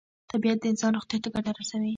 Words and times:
طبیعت 0.31 0.57
د 0.61 0.65
انسان 0.71 0.91
روغتیا 0.97 1.17
ته 1.23 1.29
ګټه 1.35 1.51
رسوي. 1.59 1.89